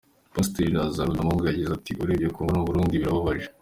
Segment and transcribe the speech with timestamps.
[0.35, 3.47] Pasiteri Lazaro Byamungu yagize ati “Urebye Congo n’u Burundi birababaje.